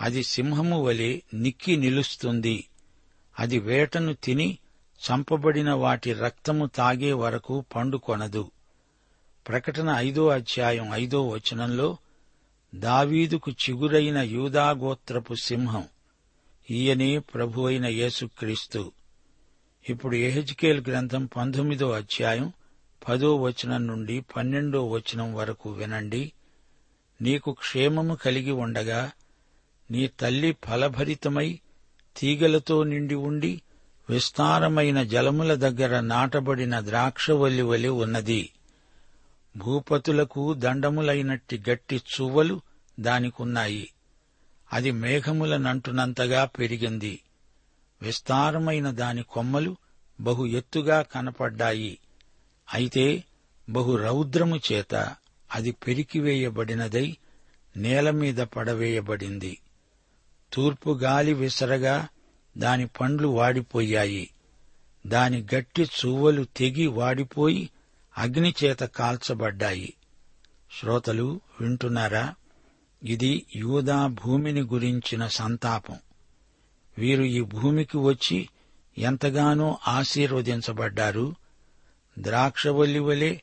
అది 0.00 0.22
సింహము 0.22 0.84
వలె 0.84 1.20
నిక్కి 1.34 1.76
నిలుస్తుంది. 1.76 2.68
అది 3.38 3.58
వేటను 3.58 4.14
తిని 4.14 4.58
చంపబడిన 4.96 5.72
వాటి 5.72 6.12
రక్తము 6.12 6.66
తాగే 6.66 7.12
వరకు 7.12 7.64
పండుకొనదు. 7.76 8.50
ప్రకటన 9.48 9.94
ఐదో 9.98 10.28
అధ్యాయం 10.28 10.90
ఐదో 10.94 11.28
వచనంలో 11.28 11.96
దావీదుకు 12.74 13.50
చిగురైన 13.50 14.18
యూదాగోత్రపు 14.18 15.34
సింహం 15.34 15.84
ఈయనే 16.70 17.18
ప్రభు 17.18 17.62
అయిన 17.62 17.86
యేసుక్రీస్తు. 17.86 18.92
ఇప్పుడు 19.88 20.16
ఎహెజ్కేల్ 20.16 20.84
గ్రంథం 20.88 21.26
పంతొమ్మిదో 21.26 21.90
అధ్యాయం 21.90 22.52
పదో 23.08 23.36
వచనం 23.36 23.86
నుండి 23.86 24.20
పన్నెండో 24.20 24.86
వచనం 24.86 25.34
వరకు 25.34 25.70
వినండి. 25.70 26.32
నీకు 27.22 27.52
క్షేమము 27.52 28.14
కలిగి 28.14 28.50
ఉండగా 28.50 29.10
నీ 29.90 30.06
తల్లి 30.06 30.56
ఫలభరితమై 30.64 31.60
తీగలతో 32.16 32.84
నిండి 32.84 33.14
ఉండి 33.14 33.62
విస్తారమైన 34.10 35.02
జలముల 35.02 35.54
దగ్గర 35.54 36.00
నాటబడిన 36.00 36.80
ద్రాక్షవల్లి 36.80 37.62
వలె 37.62 37.88
ఉన్నది. 37.88 38.52
భూపతులకు 39.56 40.54
దండములైనట్టి 40.54 41.62
గట్టి 41.70 41.96
చువ్వలు 41.96 42.60
దానికున్నాయి. 43.00 43.92
అది 44.72 44.90
మేఘములనంటునంతగా 44.90 46.44
పెరిగింది. 46.44 47.20
విస్తారమైన 48.02 48.90
దాని 48.90 49.22
కొమ్మలు 49.22 49.76
బహు 50.20 50.46
ఎత్తుగా 50.46 51.02
కనపడ్డాయి. 51.02 51.98
అయితే 52.74 53.24
బహు 53.68 53.96
రౌద్రము 53.96 54.60
చేత 54.72 55.14
అది 55.54 55.70
పెరికివేయబడినదై 55.70 57.16
నేలమీద 57.76 58.36
పడవేయబడింది. 58.36 59.58
తూర్పు 60.52 60.90
గాలి 60.90 61.34
విసరగా 61.34 62.08
దాని 62.58 62.86
పండ్లు 62.86 63.28
వాడిపోయాయి. 63.28 64.30
దాని 65.06 65.46
గట్టి 65.54 65.82
చువ్వలు 65.82 66.44
తెగి 66.44 66.86
వాడిపోయి 66.86 67.70
అగ్నిచేత 68.18 68.78
కాల్చబడ్డాయి. 68.78 69.94
శ్రోతలు 70.80 71.40
వింటున్నారా? 71.60 72.34
ఇది 73.04 73.46
యూదా 73.56 74.06
భూమిని 74.06 74.60
గురించిన 74.60 75.26
సంతాపం. 75.26 75.96
వీరు 76.98 77.22
ఈ 77.22 77.40
భూమికి 77.40 77.96
వచ్చి 77.96 78.48
ఎంతగానో 78.98 79.78
ఆశీర్వదించబడ్డారు. 79.88 81.34
ద్రాక్షవల్లి 82.18 82.98
వలె 82.98 83.38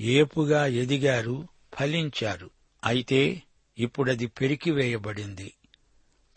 ఏపుగా 0.00 0.66
ఎదిగారు 0.66 1.48
ఫలించారు. 1.80 2.50
అయితే 2.84 3.42
ఇప్పుడది 3.78 4.26
పెరికివేయబడింది. 4.26 5.52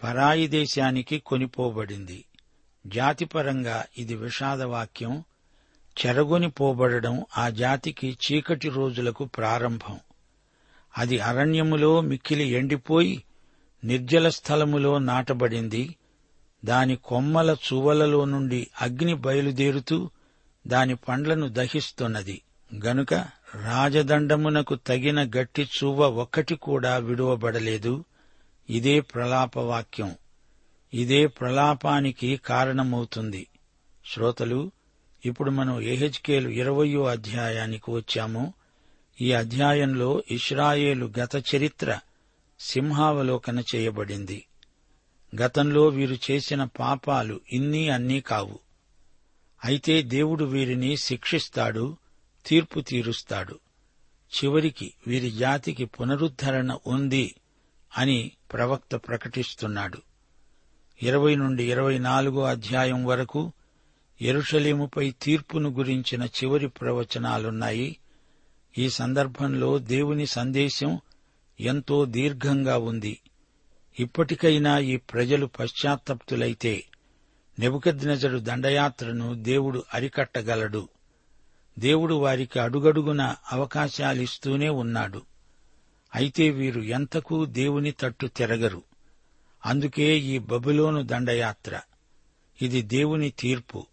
పరాయి 0.03 0.47
దేశానికి 0.47 1.19
కొనిపోబడింది. 1.19 2.25
జాతిపరంగా 2.87 3.85
ఇది 3.97 4.15
విషాదవాక్యం. 4.15 5.23
చెరగొని 6.05 6.49
పోబడడం 6.49 7.25
ఆ 7.37 7.49
జాతికి 7.49 8.17
చీకటి 8.25 8.69
రోజులకు 8.69 9.25
ప్రారంభం. 9.25 9.99
అది 10.97 11.19
అరణ్యములో 11.19 12.01
మిక్కిలి 12.01 12.47
ఎండిపోయి 12.47 13.23
నిర్జల 13.83 14.29
స్థలములో 14.29 14.97
నాటబడింది. 14.97 15.95
దాని 16.65 16.95
కొమ్మల 16.95 17.55
చువలలో 17.73 18.25
నుండి 18.25 18.67
అగ్ని 18.81 19.13
బయలుదేరుతూ 19.13 20.09
దాని 20.67 20.95
పండ్లను 20.95 21.47
దహిస్తున్నది. 21.47 22.41
గనుక 22.85 23.13
రాజదండమునకు 23.55 24.75
తగిన 24.75 25.29
గట్టి 25.37 25.63
చువ్వ 25.63 26.07
ఒక్కటి 26.07 26.55
కూడా 26.55 26.97
విడువబడలేదు. 26.97 28.05
ఇదే 28.69 28.99
ప్రలాపవాక్యం. 28.99 30.15
ఇదే 30.93 31.27
ప్రలాపానికి 31.27 32.37
కారణమవుతుంది. 32.37 33.47
శ్రోతలు 34.05 34.71
ఇప్పుడు 35.25 35.51
మనం 35.51 35.81
ఎహెచ్కేలు 35.81 36.49
ఇరవయో 36.49 37.03
అధ్యాయానికి 37.03 37.91
వచ్చాము. 37.91 38.53
ఈ 39.21 39.31
అధ్యాయంలో 39.31 40.23
ఇస్రాయేలు 40.31 41.11
గత 41.19 41.55
చరిత్ర 41.55 41.99
సింహావలోకన 42.59 43.63
చేయబడింది. 43.75 44.45
గతంలో 45.41 45.87
వీరు 45.87 46.17
చేసిన 46.31 46.63
పాపాలు 46.63 47.41
ఇన్నీ 47.51 47.89
అన్నీ 47.89 48.21
కావు. 48.21 48.59
అయితే 49.65 50.01
దేవుడు 50.01 50.45
వీరిని 50.45 50.97
శిక్షిస్తాడు 50.97 51.97
తీర్పు 52.45 52.79
తీరుస్తాడు. 52.79 53.59
చివరికి 54.27 54.93
వీరి 55.07 55.31
జాతికి 55.31 55.85
పునరుద్ధరణ 55.85 56.77
ఉంది 56.87 57.35
అని 57.97 58.31
ప్రవక్త 58.53 58.95
ప్రకటిస్తున్నాడు. 58.95 60.01
ఇరవై 61.03 61.35
నుండి 61.35 61.71
ఇరవై 61.71 61.97
నాలుగో 61.97 62.43
అధ్యాయం 62.43 63.05
వరకు 63.05 63.51
ఎరుషలేముపై 64.21 65.11
తీర్పును 65.21 65.69
గురించిన 65.69 66.23
చివరి 66.23 66.67
ప్రవచనాలున్నాయి. 66.67 67.97
ఈ 68.77 68.89
సందర్భంలో 68.89 69.77
దేవుని 69.77 70.25
సందేశం 70.25 70.99
ఎంతో 71.59 72.05
దీర్ఘంగా 72.05 72.77
ఉంది. 72.77 73.19
ఇప్పటికైనా 73.99 74.79
ఈ 74.79 74.97
ప్రజలు 74.97 75.45
పశ్చాత్తప్తులైతే 75.45 76.83
నెబుకద్నెజరు 77.59 78.37
దండయాత్రను 78.37 79.33
దేవుడు 79.33 79.83
అరికట్టగలడు. 79.93 80.89
దేవుడు 81.79 82.13
వారికి 82.13 82.59
అడుగడుగున 82.59 83.35
అవకాశాలిస్తూనే 83.51 84.69
ఉన్నాడు. 84.69 85.21
అయితే 86.15 86.49
వీరు 86.49 86.81
ఎంతకూ 86.81 87.45
దేవుని 87.45 87.91
తట్టు 87.91 88.27
తిరగరు. 88.27 88.83
అందుకే 89.65 90.19
ఈ 90.19 90.37
బబులోను 90.37 91.03
దండయాత్ర. 91.03 91.79
ఇది 92.61 92.81
దేవుని 92.81 93.29
తీర్పు. 93.29 93.85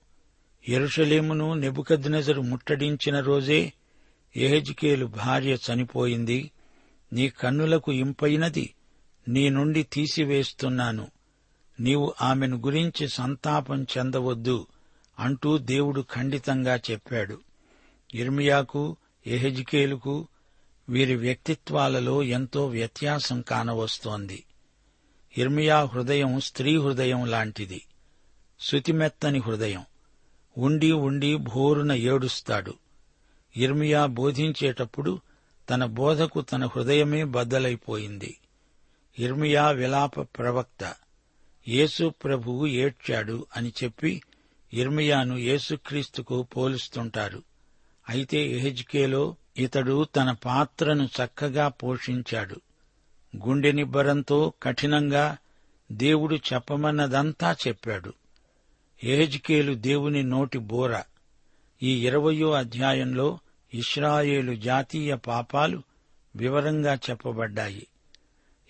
ఎరుషలేమును 0.68 1.54
నెబుకద్నెజరు 1.54 2.40
ముట్టడించిన 2.40 3.20
రోజే 3.20 3.72
ఎహెజ్కేలు 4.36 5.06
భార్య 5.06 5.54
చనిపోయింది. 5.54 6.50
నీ 7.12 7.28
కన్నులకు 7.28 7.92
ఇంపైనది 7.92 8.74
నీ 9.28 9.48
నుండి 9.48 9.82
తీసివేస్తున్నాను. 9.82 11.10
నీవు 11.80 12.14
ఆమెను 12.20 12.56
గురించి 12.56 13.08
సంతాపం 13.08 13.82
చెందవద్దు 13.82 14.66
అంటూ 15.18 15.58
దేవుడు 15.58 16.04
ఖండితంగా 16.12 16.80
చెప్పాడు. 16.90 17.40
ఇర్మియాకు 18.14 18.96
ఎహెజ్కేలుకు 19.26 20.28
వీరి 20.88 21.16
వ్యక్తిత్వాలలో 21.16 22.22
ఎంతో 22.22 22.66
వ్యత్యాసం 22.66 23.40
కానవస్తోంది. 23.40 24.44
ఇర్మియా 25.38 25.84
హృదయం 25.84 26.40
స్త్రీ 26.40 26.76
హృదయం 26.76 27.26
లాంటిది. 27.26 27.82
శృతిమెత్తని 28.60 29.38
హృదయం. 29.38 29.84
ఉండి 30.58 30.92
ఉండి 30.92 31.36
భోరున 31.36 31.92
ఏడుస్తాడు. 31.92 32.74
ఇర్మియా 33.56 34.06
బోధించేటప్పుడు 34.06 35.20
తన 35.70 35.84
బోధకు 35.84 36.40
తన 36.40 36.66
హృదయమే 36.66 37.24
బద్దలైపోయింది. 37.24 38.38
ఇర్మియా 39.18 39.70
విలాప 39.70 40.20
ప్రవక్త. 40.20 40.94
యేసు 41.68 42.08
ప్రభువు 42.08 42.66
ఏడ్చాడు 42.66 43.46
అని 43.56 43.72
చెప్పి 43.84 44.22
ఇర్మియాను 44.72 45.34
యేసుక్రీస్తుకు 45.36 46.42
పోలుస్తుంటారు. 46.42 47.42
అయితే 48.08 48.38
ఎహెజ్కేలో 48.38 49.36
ఇతడు 49.58 50.04
తన 50.04 50.32
పాత్రను 50.32 51.04
చక్కగా 51.04 51.68
పోషించాడు. 51.68 52.60
గుండె 53.46 53.72
నిబ్బరంతో 53.72 54.52
కఠినంగా 54.62 55.36
దేవుడు 55.92 56.34
చెప్పమన్నదంతా 56.34 57.56
చెప్పాడు. 57.68 58.12
ఏజ్కేలు 59.04 59.74
దేవుని 59.74 60.22
నోటి 60.22 60.58
బోర. 60.58 61.00
ఈ 61.82 62.06
ఇరవయో 62.06 62.52
అధ్యాయంలో 62.52 63.38
ఇస్రాయేలు 63.74 64.54
జాతీయ 64.54 65.14
పాపాలు 65.14 65.82
వివరంగా 66.36 66.94
చెప్పబడ్డాయి. 66.94 67.86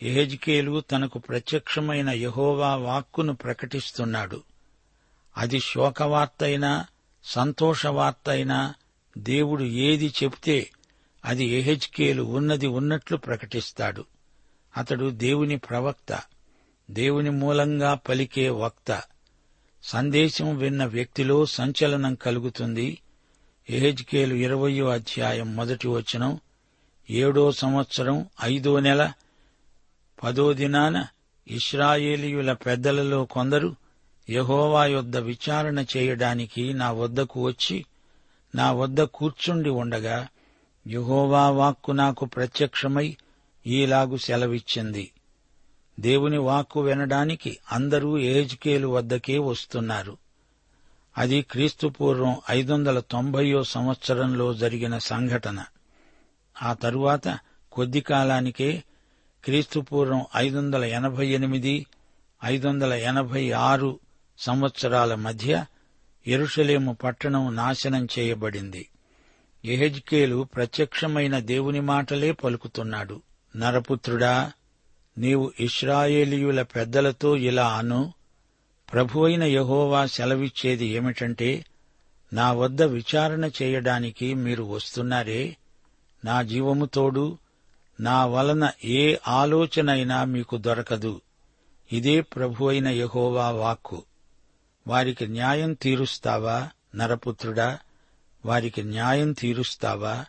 ఎహెజ్కేలు 0.03 0.81
తనకు 0.81 1.19
ప్రత్యక్షమైన 1.19 2.11
యహోవా 2.11 2.75
వాక్కును 2.75 3.35
ప్రకటిస్తున్నాడు. 3.35 4.43
అది 5.37 5.61
శోకవార్తైనా 5.61 6.87
సంతోషవార్తైనా 7.25 8.75
దేవుడు 9.19 9.65
ఏది 9.65 10.15
చెబితే 10.23 10.71
అది 11.25 11.45
ఎహెచ్కేలు 11.45 12.23
ఉన్నది 12.23 12.67
ఉన్నట్లు 12.67 13.17
ప్రకటిస్తాడు. 13.17 14.05
అతడు 14.77 15.11
దేవుని 15.11 15.59
ప్రవక్త 15.59 16.23
దేవుని 16.91 17.31
మూలంగా 17.31 17.95
పలికే 17.95 18.51
వక్త. 18.51 19.03
సందేశం 19.83 20.57
విన్న 20.57 20.85
వ్యక్తిలో 20.85 21.47
సంచలనం 21.47 22.15
కలుగుతుంది. 22.15 22.99
ఎహెజ్కేలు 23.71 24.35
ఇరవయో 24.35 24.89
అధ్యాయం 24.89 25.57
మొదటి 25.57 25.89
వచనం 25.89 26.41
ఏడో 27.11 27.53
సంవత్సరం 27.53 28.27
ఐదో 28.43 28.81
నెల 28.81 29.13
పదో 30.23 30.53
దినాన 30.53 31.07
ఇస్రాయేలీయుల 31.49 32.53
పెద్దలలో 32.53 33.25
కొందరు 33.25 33.77
యహోవా 34.31 34.87
యొద్ద 34.87 35.17
విచారణ 35.17 35.85
చేయడానికి 35.97 36.73
నా 36.73 36.91
వద్దకు 36.91 37.47
వచ్చి 37.47 37.85
నా 38.55 38.73
వద్ద 38.73 39.01
కూర్చుండి 39.01 39.71
ఉండగా 39.71 40.29
యుహోవా 40.87 41.51
వాక్కు 41.51 41.93
నాకు 41.93 42.25
ప్రత్యక్షమై 42.25 43.17
ఈలాగు 43.67 44.17
సెలవిచ్చింది. 44.17 45.11
దేవుని 46.01 46.39
వాక్కు 46.39 46.81
వినడానికి 46.81 47.59
అందరూ 47.73 48.19
ఏజ్కేలు 48.19 48.89
వద్దకే 48.89 49.39
వస్తున్నారు. 49.39 50.17
అది 51.19 51.43
క్రీస్తుపూర్వం 51.43 52.37
ఐదు 52.51 52.73
వందల 52.73 53.01
తొంభయో 53.01 53.65
సంవత్సరంలో 53.65 54.55
జరిగిన 54.55 54.99
సంఘటన. 54.99 55.65
ఆ 56.63 56.73
తరువాత 56.73 57.39
కొద్ది 57.73 58.01
కాలానికే 58.01 58.83
క్రీస్తుపూర్వం 59.45 60.27
ఐదు 60.37 60.59
వందల 60.59 60.85
ఎనభై 60.85 61.27
ఎనిమిది 61.27 61.87
ఐదు 62.45 62.69
వందల 62.69 62.93
ఎనభై 62.93 63.51
ఆరు 63.51 63.99
సంవత్సరాల 64.39 65.15
మధ్య 65.15 65.65
ఎరుషలేము 66.27 66.95
పట్టణం 66.95 67.57
నాశనం 67.57 68.09
చేయబడింది. 68.19 68.89
ఎహెజ్కేలు 69.65 70.49
ప్రత్యక్షమైన 70.55 71.39
దేవుని 71.39 71.81
మాటలే 71.81 72.33
పలుకుతున్నాడు. 72.33 73.23
నరపుత్రుడా 73.57 74.53
నీవు 75.19 75.53
ఇస్రాయేలీయుల 75.61 76.63
పెద్దలతో 76.63 77.37
ఇలా 77.37 77.75
అను 77.77 78.13
ప్రభువైన 78.93 79.43
యహోవా 79.43 80.07
సెలవిచ్చేది 80.07 80.87
ఏమిటంటే 80.87 81.65
నా 82.33 82.53
వద్ద 82.53 82.83
విచారణ 82.83 83.51
చేయడానికి 83.63 84.35
మీరు 84.35 84.65
వస్తున్నారే 84.65 85.57
నా 86.25 86.43
జీవము 86.43 86.85
తోడు 86.85 87.39
నా 88.01 88.27
వలన 88.27 88.71
ఏ 88.85 89.17
ఆలోచనైనా 89.29 90.25
మీకు 90.25 90.57
దొరకదు. 90.57 91.21
ఇదే 91.93 92.21
ప్రభువైన 92.21 92.89
యహోవా 92.89 93.51
వాక్కు. 93.51 94.03
వారికి 94.87 95.27
న్యాయం 95.27 95.73
తీరుస్తావా 95.73 96.69
నరపుత్రుడా? 96.95 97.79
వారికి 98.45 98.83
న్యాయం 98.83 99.33
తీరుస్తావా? 99.33 100.25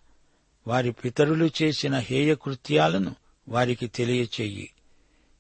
వారి 0.68 0.92
పితరులు 0.92 1.50
చేసిన 1.62 1.96
హేయకృత్యాలను 1.96 3.16
వారికి 3.50 3.88
తెలియచెయ్యి 3.88 4.72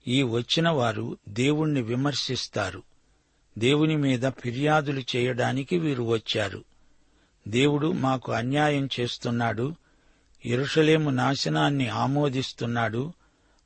ఈ 0.07 0.23
వచ్చిన 0.23 0.69
వారు 0.69 1.17
దేవుణ్ణి 1.29 1.81
విమర్శిస్తారు. 1.81 2.83
దేవుని 3.57 3.95
మీద 3.95 4.29
ఫిర్యాదులు 4.29 5.03
చేయడానికి 5.15 5.77
వీరు 5.77 6.03
వచ్చారు. 6.03 6.63
దేవుడు 7.47 7.91
మాకు 7.91 8.31
అన్యాయం 8.31 8.89
చేస్తున్నాడు. 8.99 9.75
ఎరుషలేము 10.45 11.09
నాశనాన్ని 11.09 11.87
ఆమోదిస్తున్నాడు. 11.87 13.13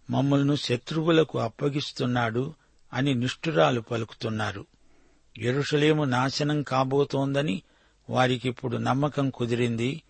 మమ్మల్ని 0.10 0.58
శత్రువులకు 0.58 1.39
అప్పగిస్తున్నాడు 1.39 2.54
అని 2.93 3.13
నిష్ఠురాలు 3.13 3.82
పలుకుతున్నారు. 3.82 4.65
ఎరుషలేము 5.38 6.04
నాశనం 6.04 6.63
కాబోతోందని 6.63 7.62
వారికిప్పుడు 8.10 8.78
నమ్మకం 8.78 9.30
కుదిరింది. 9.30 10.02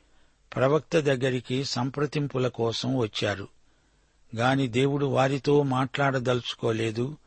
ప్రవక్త 0.56 1.00
దగ్గరికి 1.00 1.64
సంప్రదింపుల 1.64 2.48
కోసం 2.48 2.98
వచ్చారు. 2.98 3.48
గాని 4.36 4.68
దేవుడు 4.68 5.06
వారితో 5.06 5.64
మాట్లాడదలుచుకోలేదు. 5.64 7.18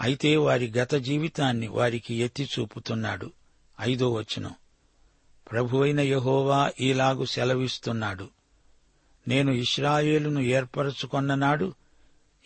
అయితే 0.00 0.36
వారి 0.36 0.70
గత 0.70 0.94
జీవితాన్ని 0.94 1.68
వారికి 1.68 2.14
ఎత్తి 2.14 2.48
చూపుతున్నాడు. 2.58 3.32
ఐదో 3.80 4.12
వచనం. 4.12 4.50
ప్రభువైన 5.52 6.00
యహోవా 6.00 6.72
ఈలాగు 6.80 7.24
సెలవిస్తున్నాడు. 7.24 8.28
నేను 9.28 9.52
ఇస్రాయేలును 9.52 10.40
ఏర్పరచుకొన్న 10.40 11.34
నాడు 11.34 11.74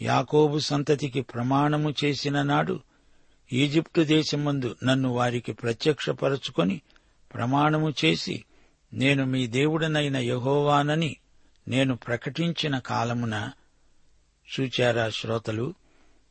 యాకోబు 0.03 0.59
సంతతికి 0.59 1.23
ప్రమాణము 1.23 1.95
చేసిన 2.05 2.43
నాడు 2.43 2.81
ఈజిప్టు 3.53 4.01
దేశమందు 4.01 4.77
నన్ను 4.85 5.09
వారికి 5.09 5.53
ప్రత్యక్షపరచుకొని 5.53 6.81
ప్రమాణము 7.35 7.95
చేసి 8.05 8.45
నేను 8.93 9.25
మీ 9.25 9.47
దేవుడనైన 9.47 10.17
యహోవానని 10.17 11.17
నేను 11.69 11.97
ప్రకటించిన 11.97 12.79
కాలమున 12.79 13.51
చూచారా 14.61 15.11
శ్రోతలు? 15.11 15.75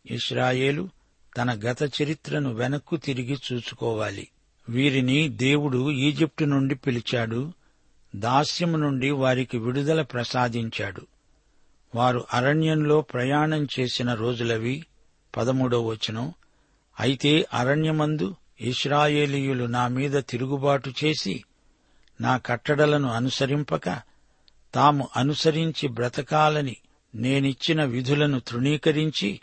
ఇస్రాయేలు 0.05 0.89
తన 1.37 1.51
గత 1.53 1.83
చరిత్రను 1.83 2.53
వెనక్కు 2.53 2.97
తిరిగి 2.97 3.37
చూసుకోవాలి 3.53 4.27
వీరిని 4.69 5.29
దేవుడు 5.29 5.91
ఈజిప్టు 5.91 6.43
నుండి 6.43 6.75
పిలిచాడు. 6.75 7.53
దాస్యము 8.15 8.77
నుండి 8.77 9.11
వారికి 9.11 9.57
విడుదల 9.57 10.01
ప్రసాదించాడు. 10.01 11.07
వారు 11.95 12.25
అరణ్యంలో 12.33 13.01
ప్రయాణం 13.01 13.67
చేసిన 13.79 14.13
రోజులవి. 14.13 14.85
పదమూడో 15.37 15.85
వచనం. 15.85 16.33
అయితే 16.99 17.45
అరణ్యమందు 17.53 18.35
ఇస్రాయేలీయులు 18.61 19.65
నా 19.65 19.87
మీద 19.87 20.23
తిరుగుబాటు 20.23 20.93
చేసి 21.03 21.43
నా 22.21 22.37
కట్టడలను 22.37 23.09
అనుసరింపక 23.09 24.01
తాము 24.73 25.09
అనుసరించి 25.15 25.87
బ్రతకాలని 25.87 26.75
నేనిచ్చిన 27.15 27.83
విధులను 27.83 28.39
తృణీకరించి 28.39 29.39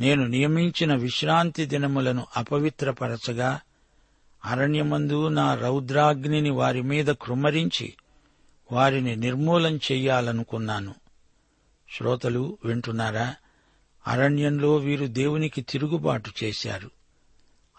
నేను 0.00 0.26
నియమించిన 0.26 0.94
విశ్రాంతి 0.94 1.66
దినములను 1.66 2.26
అపవిత్రపరచగా 2.36 3.60
అరణ్యమందు 4.44 5.28
నా 5.28 5.54
రౌద్రాగ్నిని 5.54 6.50
వారి 6.50 6.82
మీద 6.82 7.06
కృమ్మరించి 7.06 7.94
వారిని 8.72 9.16
నిర్మూలం 9.16 9.76
చెయ్యాలనుకున్నాను 9.76 10.94
శ్రోతలు 11.96 12.58
వింటున్నారా? 12.64 13.34
అరణ్యంలో 14.06 14.76
వీరు 14.76 15.06
దేవునికి 15.06 15.62
తిరుగుబాటు 15.62 16.30
చేశారు. 16.44 16.95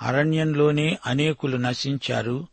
అరణ్యంలోనే 0.02 0.98
అనేకులు 1.06 1.58
నశించారు. 1.58 2.48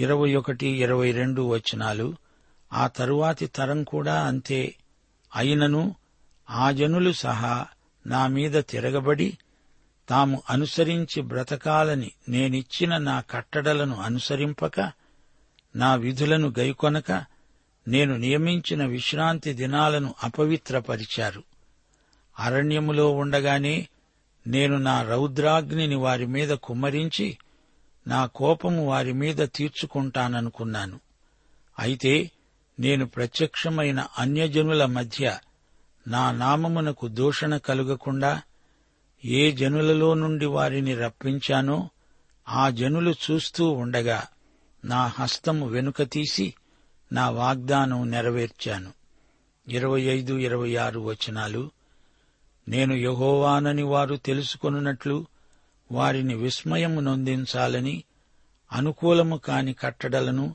ఇరవై 0.00 0.34
ఒకటి 0.34 0.66
ఇరవై 0.66 1.12
రెండు 1.12 1.42
వచనాలు. 1.42 2.14
ఆ 2.72 2.86
తరువాతి 2.86 3.46
తరం 3.46 3.84
కూడా 3.84 4.22
అంతే. 4.26 4.74
అయినను 5.36 5.94
ఆ 6.50 6.70
జనులు 6.70 7.12
సహా 7.12 7.66
నా 8.06 8.26
మీద 8.26 8.64
తిరగబడి 8.64 9.38
తాము 10.08 10.42
అనుసరించి 10.50 11.22
బ్రతకాలని 11.22 12.10
నేనిచ్చిన 12.28 12.96
నా 12.96 13.20
కట్టడలను 13.20 13.96
అనుసరింపక 13.96 14.92
నా 15.76 15.94
విధులను 15.94 16.52
గైకొనక 16.58 17.24
నేను 17.88 18.16
నియమించిన 18.16 18.84
విశ్రాంతి 18.84 19.52
దినాలను 19.52 20.14
అపవిత్రపరిచారు. 20.22 21.42
అరణ్యములో 22.38 23.10
ఉండగానే 23.10 23.88
నేను 24.46 24.78
నా 24.78 25.02
రౌద్రాగ్నిని 25.02 25.94
వారి 25.94 26.26
మీద 26.26 26.48
కుమ్మరించి 26.48 27.38
నా 28.06 28.26
కోపము 28.26 28.86
వారి 28.86 29.12
మీద 29.12 29.48
తీర్చుకుంటాననుకున్నాను. 29.54 31.00
అయితే 31.78 32.30
నేను 32.80 33.06
ప్రత్యక్షమైన 33.06 34.06
అన్యజనుల 34.18 34.84
మధ్య 34.84 35.38
నా 36.08 36.32
నామమునకు 36.32 37.08
దూషణ 37.08 37.56
కలుగకుండా 37.56 38.42
ఏ 39.24 39.52
జనులలో 39.52 40.14
నుండి 40.14 40.46
వారిని 40.46 40.94
రప్పించానో 40.94 41.90
ఆ 42.48 42.70
జనులు 42.70 43.10
చూస్తూ 43.10 43.70
ఉండగా 43.70 44.26
నా 44.84 45.06
హస్తము 45.06 45.66
వెనుక 45.66 46.02
తీసి 46.02 46.54
నా 47.12 47.30
వాగ్దానం 47.30 48.10
నెరవేర్చాను. 48.10 48.92
ఇరవై 49.68 50.02
ఐదు 50.02 50.38
ఇరవై 50.38 50.76
ఆరు 50.76 51.00
వచనాలు. 51.00 51.70
నేను 52.70 52.94
యహోవానని 52.94 53.82
వారు 53.82 54.16
తెలుసుకొనున్నట్లు 54.16 55.26
వారిని 55.92 56.34
విస్మయము 56.34 57.00
నొందించాలని 57.00 58.04
అనుకూలము 58.72 59.36
కాని 59.36 59.72
కట్టడలను 59.72 60.54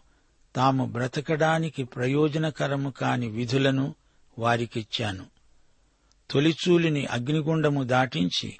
తాము 0.56 0.86
బ్రతకడానికి 0.86 1.84
ప్రయోజనకరము 1.84 2.90
కాని 2.90 3.28
విధులను 3.28 3.96
వారికిచ్చాను. 4.40 5.26
తొలిచూలిని 6.32 7.06
అగ్నిగుండము 7.06 7.84
దాటించి 7.84 8.58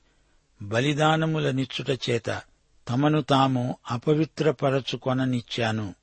బలిదానముల 0.62 1.52
నిచ్చుట 1.52 2.10
చేత 2.10 2.42
తమను 2.90 3.22
తాము 3.22 3.76
అపవిత్రపరచుకొననిచ్చాను. 3.92 5.96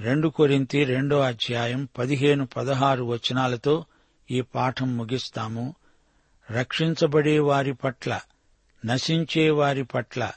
రెండు 0.00 0.28
కొరింతి 0.28 0.84
రెండో 0.84 1.20
అధ్యాయం 1.20 1.88
పదిహేను 1.98 2.46
పదహారు 2.46 3.04
వచనాలతో 3.04 3.84
ఈ 4.30 4.40
పాఠం 4.40 4.96
ముగిస్తాము. 4.96 5.74
రక్షించబడే 6.50 7.38
వారి 7.38 7.72
పట్ల 7.72 8.20
నశించే 8.84 9.50
వారి 9.50 9.84
పట్ల 9.84 10.32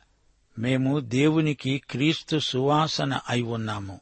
మేము 0.59 0.99
దేవునికి 0.99 1.81
క్రీస్తు 1.89 2.39
సువాసన 2.39 3.19
అయి 3.29 3.41
ఉన్నాము. 3.41 3.99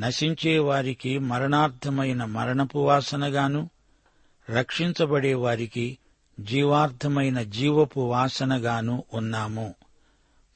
నశించే 0.00 0.58
వారికి 0.58 1.18
మరణార్థమైన 1.18 2.24
మరణపు 2.24 2.78
వాసనగాను 2.78 3.70
రక్షించబడే 4.50 5.34
వారికి 5.34 5.98
జీవార్థమైన 6.40 7.42
జీవపు 7.42 8.00
వాసనగాను 8.00 9.04
ఉన్నాము. 9.14 9.74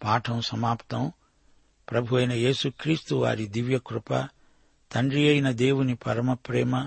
పాఠం 0.04 0.40
సమాప్తం. 0.40 1.12
ప్రభు 1.90 2.16
అయిన 2.16 2.32
యేసుక్రీస్తు 2.32 3.14
వారి 3.14 3.46
దివ్యకృప 3.46 4.28
తండ్రి 4.92 5.28
అయిన 5.28 5.50
దేవుని 5.50 5.94
పరమ 5.94 6.34
ప్రేమ 6.34 6.86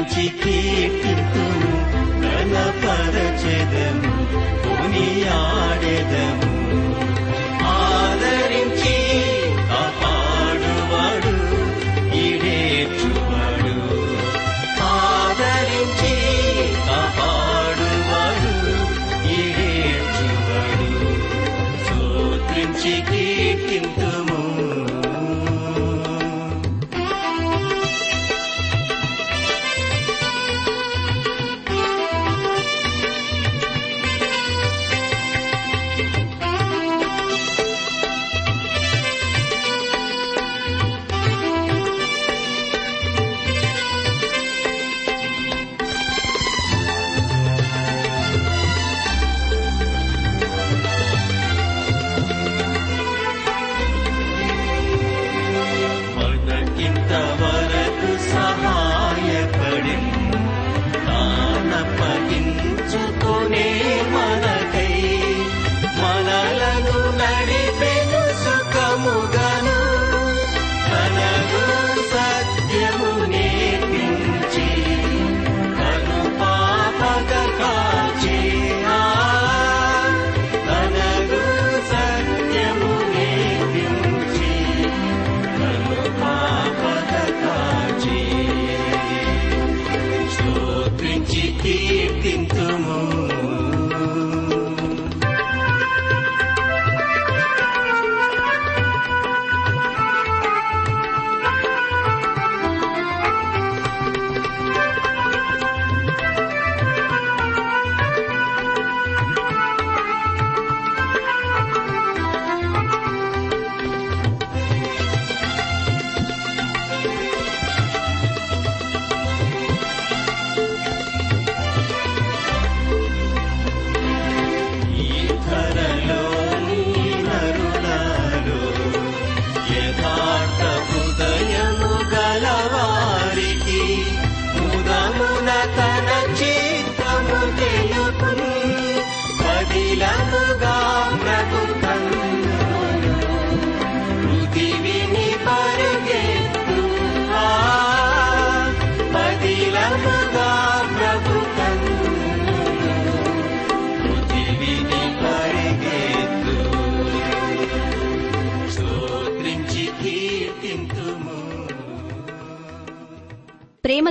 స్తుతించి 0.00 0.24
కీర్తితుము 0.40 1.70
ఘనపరచెదము 2.24 4.12
కొనియాడెదము 4.64 6.47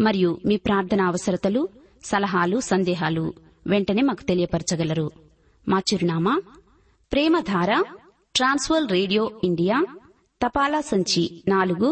మరియు 0.00 0.40
మీ 0.46 0.56
ప్రార్థన 0.56 1.02
అవసరతలు 1.02 1.68
సలహాలు 2.04 2.60
సందేహాలు 2.60 3.34
వెంటనే 3.66 4.02
మాకు 4.02 4.22
తెలియపరచగలరు. 4.22 5.06
మా 5.68 5.78
చిరునామా 5.78 6.34
ప్రేమధార 7.12 7.70
ట్రాన్స్వర్ 8.34 8.86
రేడియో 8.90 9.30
ఇండియా 9.44 9.76
తపాలా 10.40 10.80
సంచి 10.80 11.42
నాలుగు 11.48 11.88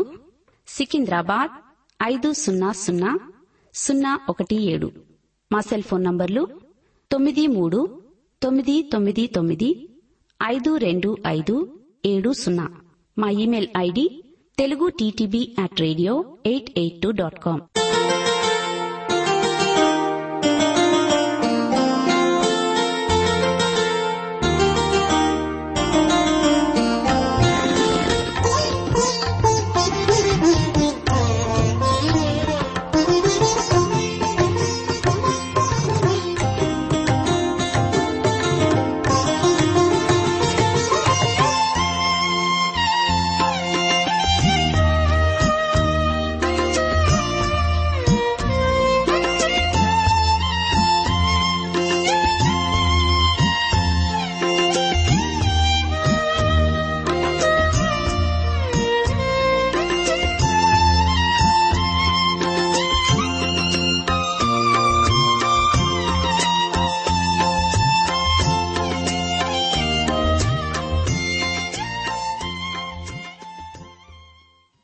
సికింద్రాబాద్ 0.69 1.53
ఐదు 2.01 2.33
సున్నా 2.33 2.73
సున్నా 2.73 3.11
సున్నా 3.75 4.21
ఒకటి 4.29 4.57
ఏడు. 4.73 4.89
మా 5.53 5.61
సెల్ 5.61 5.83
ఫోన్ 5.83 6.05
నంబర్లు 6.05 6.43
తొమ్మిది 7.11 7.47
మూడు 7.47 7.81
తొమ్మిది 8.43 8.77
తొమ్మిది 8.93 9.27
తొమ్మిది 9.27 9.71
ఐదు 10.41 10.77
రెండు 10.77 11.17
ఐదు 11.27 11.57
ఏడు 12.07 12.33
సున్నా. 12.33 12.67
మా 13.19 13.31
email 13.45 13.69
ID 13.77 14.07
Telugu 14.59 14.89
TTB 14.89 15.43
at 15.65 15.81
radio 15.81 16.13
eight 16.47 16.71
eight 16.79 17.03
two 17.03 17.11
dot 17.11 17.39
com 17.43 17.59